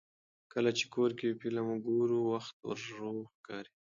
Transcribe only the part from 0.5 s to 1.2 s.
کله چې کور